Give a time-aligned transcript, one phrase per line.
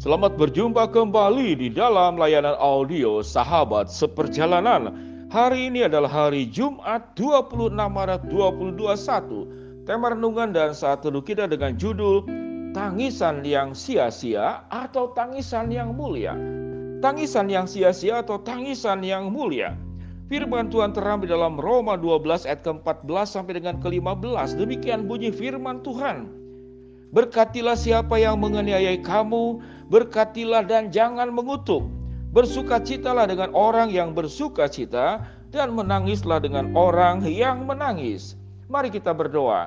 [0.00, 4.96] Selamat berjumpa kembali di dalam layanan audio Sahabat Seperjalanan.
[5.28, 9.84] Hari ini adalah hari Jumat 26 Maret 2021.
[9.84, 12.24] Tema renungan dan saat teduh kita dengan judul
[12.72, 16.32] Tangisan yang sia-sia atau tangisan yang mulia.
[17.04, 19.76] Tangisan yang sia-sia atau tangisan yang mulia.
[20.32, 24.56] Firman Tuhan terambil dalam Roma 12 ayat ke-14 sampai dengan ke-15.
[24.56, 26.40] Demikian bunyi firman Tuhan.
[27.10, 29.58] Berkatilah siapa yang menganiayai kamu,
[29.90, 31.84] berkatilah dan jangan mengutuk.
[32.30, 38.38] Bersukacitalah dengan orang yang bersukacita dan menangislah dengan orang yang menangis.
[38.70, 39.66] Mari kita berdoa.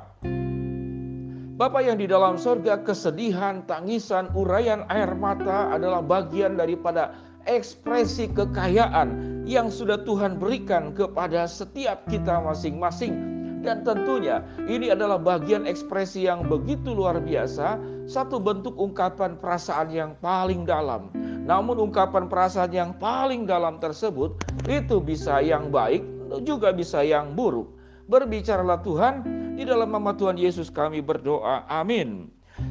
[1.53, 7.13] Bapa yang di dalam surga, kesedihan, tangisan, urayan air mata adalah bagian daripada
[7.45, 13.32] ekspresi kekayaan yang sudah Tuhan berikan kepada setiap kita masing-masing
[13.63, 20.11] dan tentunya ini adalah bagian ekspresi yang begitu luar biasa, satu bentuk ungkapan perasaan yang
[20.19, 21.09] paling dalam.
[21.47, 24.35] Namun ungkapan perasaan yang paling dalam tersebut
[24.67, 26.03] itu bisa yang baik,
[26.43, 27.71] juga bisa yang buruk.
[28.11, 29.23] Berbicaralah Tuhan,
[29.55, 31.63] di dalam nama Tuhan Yesus kami berdoa.
[31.71, 32.27] Amin.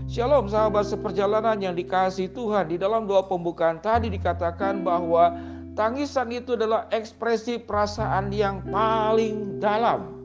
[0.07, 2.69] Shalom sahabat seperjalanan yang dikasih Tuhan.
[2.71, 5.35] Di dalam doa pembukaan tadi dikatakan bahwa
[5.73, 10.22] tangisan itu adalah ekspresi perasaan yang paling dalam.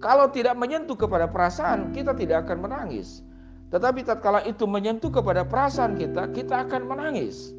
[0.00, 3.20] Kalau tidak menyentuh kepada perasaan, kita tidak akan menangis.
[3.68, 7.52] Tetapi tatkala itu menyentuh kepada perasaan kita, kita akan menangis.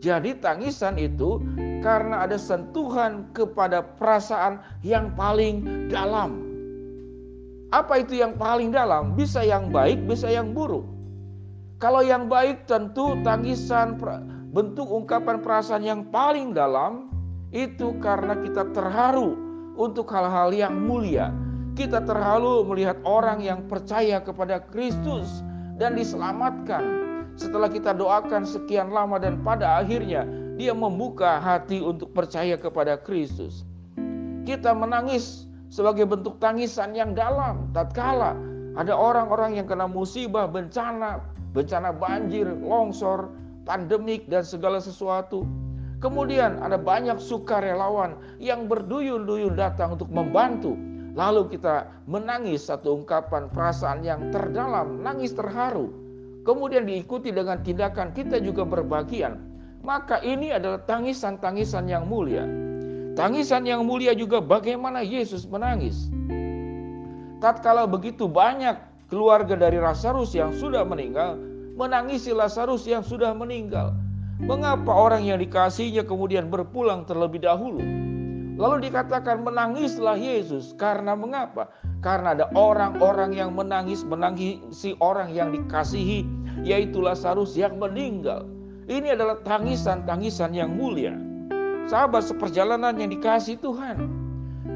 [0.00, 1.44] Jadi tangisan itu
[1.84, 6.40] karena ada sentuhan kepada perasaan yang paling dalam.
[7.68, 9.12] Apa itu yang paling dalam?
[9.12, 10.88] Bisa yang baik, bisa yang buruk.
[11.84, 14.00] Kalau yang baik tentu tangisan
[14.56, 17.12] bentuk ungkapan perasaan yang paling dalam
[17.52, 19.36] itu karena kita terharu
[19.76, 21.43] untuk hal-hal yang mulia
[21.74, 25.42] kita terhalu melihat orang yang percaya kepada Kristus
[25.74, 27.02] dan diselamatkan.
[27.34, 30.22] Setelah kita doakan sekian lama dan pada akhirnya
[30.54, 33.66] dia membuka hati untuk percaya kepada Kristus.
[34.46, 38.38] Kita menangis sebagai bentuk tangisan yang dalam tatkala
[38.78, 43.34] ada orang-orang yang kena musibah, bencana, bencana banjir, longsor,
[43.66, 45.42] pandemik dan segala sesuatu.
[45.98, 50.78] Kemudian ada banyak sukarelawan yang berduyun-duyun datang untuk membantu
[51.14, 55.94] Lalu kita menangis satu ungkapan perasaan yang terdalam, nangis terharu.
[56.42, 59.38] Kemudian diikuti dengan tindakan kita juga berbagian.
[59.86, 62.44] Maka ini adalah tangisan-tangisan yang mulia.
[63.14, 66.10] Tangisan yang mulia juga bagaimana Yesus menangis.
[67.38, 68.74] Tatkala begitu banyak
[69.06, 71.38] keluarga dari Lazarus yang sudah meninggal,
[71.78, 73.94] menangisi Lazarus yang sudah meninggal.
[74.42, 77.78] Mengapa orang yang dikasihnya kemudian berpulang terlebih dahulu?
[78.54, 81.74] Lalu dikatakan menangislah Yesus karena mengapa?
[81.98, 86.22] Karena ada orang-orang yang menangis menangisi orang yang dikasihi
[86.62, 88.46] yaitu Lazarus yang meninggal.
[88.86, 91.18] Ini adalah tangisan-tangisan yang mulia.
[91.90, 94.06] Sahabat seperjalanan yang dikasih Tuhan.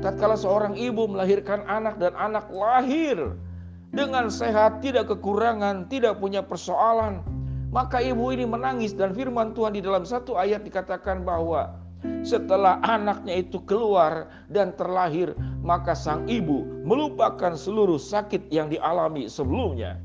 [0.03, 3.35] Tatkala seorang ibu melahirkan anak dan anak lahir
[3.95, 7.25] dengan sehat, tidak kekurangan, tidak punya persoalan,
[7.73, 11.73] maka ibu ini menangis dan firman Tuhan di dalam satu ayat dikatakan bahwa
[12.23, 19.99] setelah anaknya itu keluar dan terlahir, maka sang ibu melupakan seluruh sakit yang dialami sebelumnya.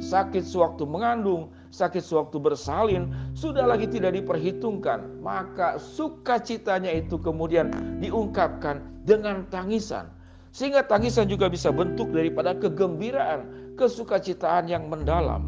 [0.00, 5.20] Sakit sewaktu mengandung, sakit sewaktu bersalin, sudah lagi tidak diperhitungkan.
[5.20, 7.68] Maka sukacitanya itu kemudian
[8.00, 10.08] diungkapkan dengan tangisan.
[10.50, 15.46] Sehingga tangisan juga bisa bentuk daripada kegembiraan, kesukacitaan yang mendalam.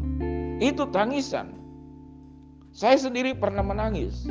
[0.61, 1.57] Itu tangisan.
[2.73, 4.25] Saya sendiri pernah menangis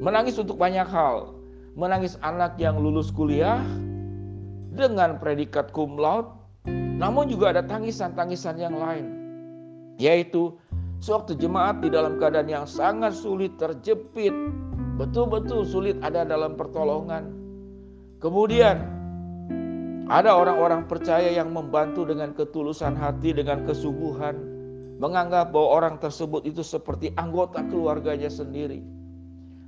[0.00, 1.36] Menangis untuk banyak hal.
[1.76, 3.60] Menangis anak yang lulus kuliah
[4.72, 6.32] dengan predikat cum laude.
[6.96, 9.06] Namun juga ada tangisan-tangisan yang lain.
[10.00, 10.56] Yaitu
[11.04, 14.32] sewaktu jemaat di dalam keadaan yang sangat sulit terjepit.
[14.96, 17.36] Betul-betul sulit ada dalam pertolongan.
[18.24, 18.80] Kemudian
[20.08, 24.36] ada orang-orang percaya yang membantu dengan ketulusan hati, dengan kesungguhan,
[24.96, 28.99] menganggap bahwa orang tersebut itu seperti anggota keluarganya sendiri.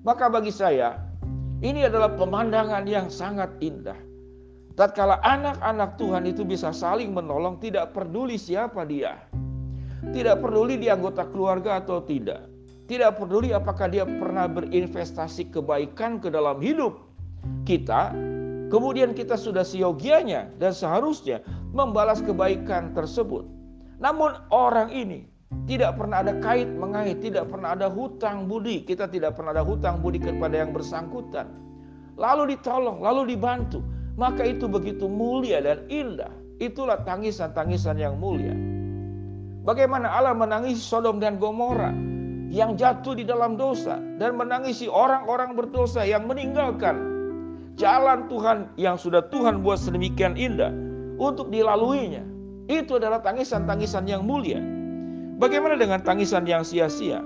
[0.02, 0.98] Maka bagi saya,
[1.62, 3.94] ini adalah pemandangan yang sangat indah.
[4.74, 9.22] Tatkala anak-anak Tuhan itu bisa saling menolong, tidak peduli siapa dia.
[10.02, 12.50] Tidak peduli di anggota keluarga atau tidak.
[12.90, 16.98] Tidak peduli apakah dia pernah berinvestasi kebaikan ke dalam hidup
[17.62, 18.10] kita.
[18.74, 23.46] Kemudian kita sudah siogianya dan seharusnya membalas kebaikan tersebut.
[24.02, 25.31] Namun orang ini
[25.62, 28.82] tidak pernah ada kait mengait, tidak pernah ada hutang budi.
[28.82, 31.46] Kita tidak pernah ada hutang budi kepada yang bersangkutan.
[32.18, 33.80] Lalu ditolong, lalu dibantu.
[34.18, 36.28] Maka itu begitu mulia dan indah.
[36.60, 38.52] Itulah tangisan-tangisan yang mulia.
[39.62, 41.94] Bagaimana Allah menangis Sodom dan Gomora
[42.52, 46.98] yang jatuh di dalam dosa dan menangisi orang-orang berdosa yang meninggalkan
[47.80, 50.74] jalan Tuhan yang sudah Tuhan buat sedemikian indah
[51.16, 52.26] untuk dilaluinya.
[52.68, 54.60] Itu adalah tangisan-tangisan yang mulia.
[55.42, 57.18] Bagaimana dengan tangisan yang sia-sia?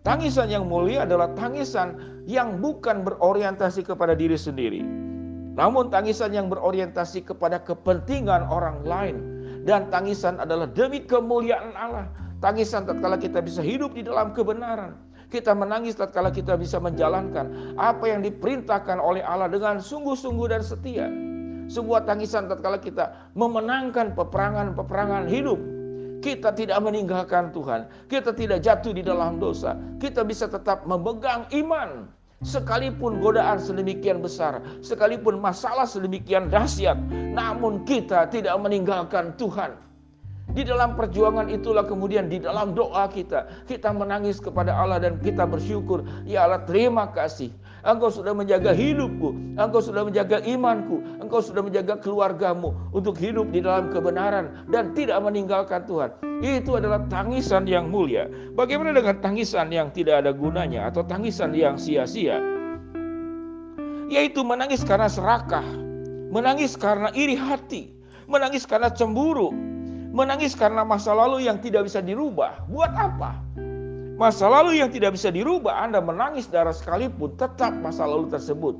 [0.00, 1.92] Tangisan yang mulia adalah tangisan
[2.24, 4.80] yang bukan berorientasi kepada diri sendiri,
[5.60, 9.16] namun tangisan yang berorientasi kepada kepentingan orang lain.
[9.68, 12.08] Dan tangisan adalah demi kemuliaan Allah.
[12.40, 14.96] Tangisan tatkala kita bisa hidup di dalam kebenaran.
[15.28, 21.12] Kita menangis tatkala kita bisa menjalankan apa yang diperintahkan oleh Allah dengan sungguh-sungguh dan setia.
[21.68, 25.60] Sebuah tangisan tatkala kita memenangkan peperangan-peperangan hidup
[26.20, 32.08] kita tidak meninggalkan Tuhan, kita tidak jatuh di dalam dosa, kita bisa tetap memegang iman.
[32.40, 36.96] Sekalipun godaan sedemikian besar, sekalipun masalah sedemikian dahsyat,
[37.36, 39.76] namun kita tidak meninggalkan Tuhan.
[40.50, 45.44] Di dalam perjuangan itulah kemudian di dalam doa kita, kita menangis kepada Allah dan kita
[45.44, 47.52] bersyukur, ya Allah terima kasih.
[47.80, 53.64] Engkau sudah menjaga hidupku, engkau sudah menjaga imanku, engkau sudah menjaga keluargamu untuk hidup di
[53.64, 56.12] dalam kebenaran dan tidak meninggalkan Tuhan.
[56.44, 58.28] Itu adalah tangisan yang mulia.
[58.52, 62.36] Bagaimana dengan tangisan yang tidak ada gunanya atau tangisan yang sia-sia?
[64.12, 65.64] Yaitu menangis karena serakah,
[66.28, 67.96] menangis karena iri hati,
[68.28, 69.54] menangis karena cemburu,
[70.10, 72.60] menangis karena masa lalu yang tidak bisa dirubah.
[72.68, 73.40] Buat apa?
[74.20, 78.76] Masa lalu yang tidak bisa dirubah, Anda menangis darah sekalipun, tetap masa lalu tersebut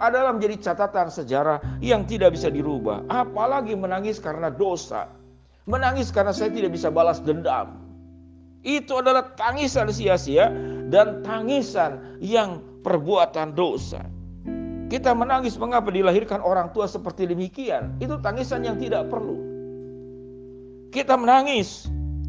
[0.00, 3.04] adalah menjadi catatan sejarah yang tidak bisa dirubah.
[3.12, 5.12] Apalagi menangis karena dosa.
[5.68, 7.84] Menangis karena saya tidak bisa balas dendam.
[8.64, 10.48] Itu adalah tangisan sia-sia
[10.88, 14.00] dan tangisan yang perbuatan dosa.
[14.88, 18.00] Kita menangis mengapa dilahirkan orang tua seperti demikian.
[18.00, 19.36] Itu tangisan yang tidak perlu.
[20.88, 21.84] Kita menangis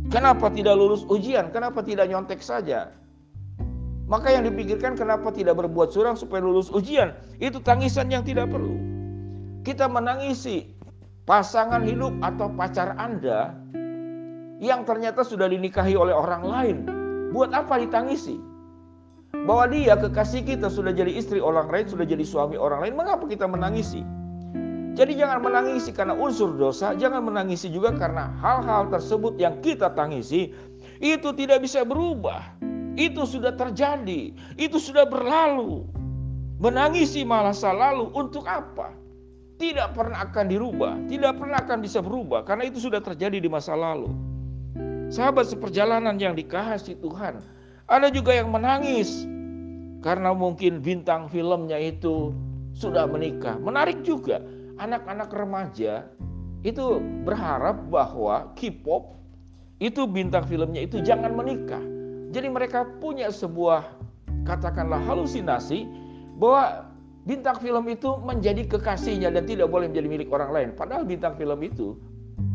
[0.09, 1.53] Kenapa tidak lulus ujian?
[1.53, 2.89] Kenapa tidak nyontek saja?
[4.09, 7.13] Maka yang dipikirkan kenapa tidak berbuat curang supaya lulus ujian?
[7.37, 8.73] Itu tangisan yang tidak perlu.
[9.61, 10.73] Kita menangisi
[11.29, 13.53] pasangan hidup atau pacar Anda
[14.57, 16.77] yang ternyata sudah dinikahi oleh orang lain.
[17.29, 18.41] Buat apa ditangisi?
[19.45, 22.97] Bahwa dia kekasih kita sudah jadi istri orang lain, sudah jadi suami orang lain.
[22.97, 24.01] Mengapa kita menangisi?
[24.99, 30.51] Jadi jangan menangisi karena unsur dosa, jangan menangisi juga karena hal-hal tersebut yang kita tangisi
[30.99, 32.43] itu tidak bisa berubah.
[32.99, 35.87] Itu sudah terjadi, itu sudah berlalu.
[36.59, 38.91] Menangisi masa lalu untuk apa?
[39.55, 43.79] Tidak pernah akan dirubah, tidak pernah akan bisa berubah karena itu sudah terjadi di masa
[43.79, 44.11] lalu.
[45.07, 47.39] Sahabat seperjalanan yang dikasih Tuhan,
[47.87, 49.23] ada juga yang menangis
[50.03, 52.35] karena mungkin bintang filmnya itu
[52.75, 53.55] sudah menikah.
[53.63, 54.43] Menarik juga
[54.79, 56.07] anak-anak remaja
[56.63, 59.19] itu berharap bahwa K-pop
[59.79, 61.79] itu bintang filmnya itu jangan menikah.
[62.35, 63.95] Jadi mereka punya sebuah
[64.43, 65.87] katakanlah halusinasi
[66.35, 66.87] bahwa
[67.23, 70.69] bintang film itu menjadi kekasihnya dan tidak boleh menjadi milik orang lain.
[70.75, 71.95] Padahal bintang film itu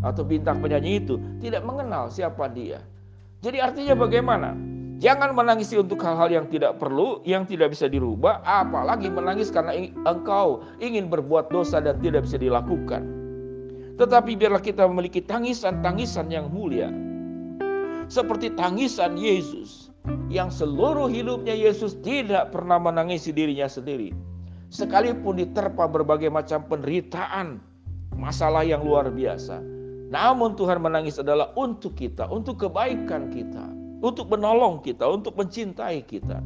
[0.05, 2.81] atau bintang penyanyi itu tidak mengenal siapa dia.
[3.41, 4.57] Jadi artinya bagaimana?
[5.03, 9.75] Jangan menangisi untuk hal-hal yang tidak perlu, yang tidak bisa dirubah, apalagi menangis karena
[10.07, 13.03] engkau ingin berbuat dosa dan tidak bisa dilakukan.
[13.99, 16.95] Tetapi biarlah kita memiliki tangisan-tangisan yang mulia.
[18.07, 19.91] Seperti tangisan Yesus
[20.31, 24.15] yang seluruh hidupnya Yesus tidak pernah menangisi dirinya sendiri.
[24.71, 27.59] Sekalipun diterpa berbagai macam penderitaan,
[28.15, 29.59] masalah yang luar biasa.
[30.11, 36.41] Namun Tuhan menangis adalah untuk kita, untuk kebaikan kita untuk menolong kita, untuk mencintai kita.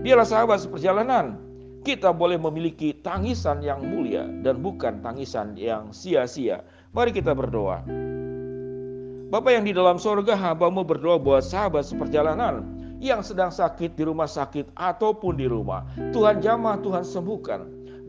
[0.00, 1.36] Biarlah sahabat seperjalanan,
[1.80, 6.60] kita boleh memiliki tangisan yang mulia dan bukan tangisan yang sia-sia.
[6.92, 7.80] Mari kita berdoa.
[9.30, 12.66] Bapak yang di dalam sorga, hambamu berdoa buat sahabat seperjalanan
[13.00, 15.86] yang sedang sakit di rumah sakit ataupun di rumah.
[16.10, 17.60] Tuhan jamah, Tuhan sembuhkan.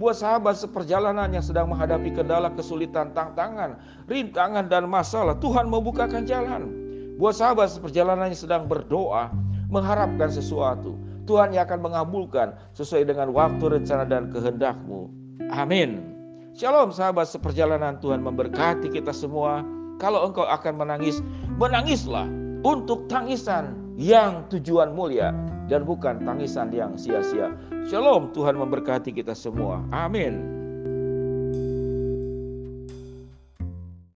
[0.02, 3.78] Buat sahabat seperjalanan yang sedang menghadapi kendala, kesulitan, tantangan,
[4.10, 6.81] rintangan, dan masalah, Tuhan membukakan jalan.
[7.22, 9.30] Buat sahabat seperjalanan yang sedang berdoa,
[9.70, 10.98] mengharapkan sesuatu,
[11.30, 15.06] Tuhan yang akan mengabulkan sesuai dengan waktu, rencana, dan kehendakmu.
[15.54, 16.18] Amin.
[16.58, 19.62] Shalom sahabat seperjalanan Tuhan memberkati kita semua.
[20.02, 21.22] Kalau engkau akan menangis,
[21.62, 22.26] menangislah
[22.66, 25.30] untuk tangisan yang tujuan mulia
[25.70, 27.54] dan bukan tangisan yang sia-sia.
[27.86, 29.86] Shalom Tuhan memberkati kita semua.
[29.94, 30.61] Amin.